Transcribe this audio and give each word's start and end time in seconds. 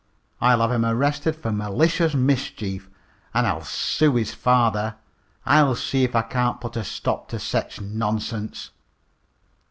I'll 0.41 0.61
have 0.61 0.71
him 0.71 0.83
arrested 0.83 1.35
fer 1.35 1.51
malicious 1.51 2.15
mischief, 2.15 2.89
an' 3.35 3.45
I'll 3.45 3.63
sue 3.63 4.15
his 4.15 4.33
father. 4.33 4.95
I'll 5.45 5.75
see 5.75 6.03
if 6.03 6.15
I 6.15 6.23
can't 6.23 6.59
put 6.59 6.75
a 6.75 6.83
stop 6.83 7.27
to 7.29 7.37
sech 7.39 7.79
nonsense." 7.79 8.71